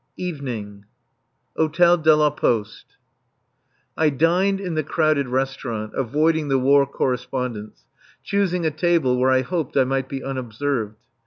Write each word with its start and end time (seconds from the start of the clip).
[Evening. 0.17 0.85
Hôtel 1.55 2.01
de 2.01 2.15
la 2.15 2.31
Poste.] 2.31 2.97
I 3.95 4.09
dined 4.09 4.59
in 4.59 4.73
the 4.73 4.81
crowded 4.81 5.27
restaurant, 5.27 5.93
avoiding 5.93 6.47
the 6.47 6.57
War 6.57 6.87
Correspondents, 6.87 7.85
choosing 8.23 8.65
a 8.65 8.71
table 8.71 9.19
where 9.19 9.29
I 9.29 9.41
hoped 9.41 9.77
I 9.77 9.83
might 9.83 10.09
be 10.09 10.23
unobserved. 10.23 11.05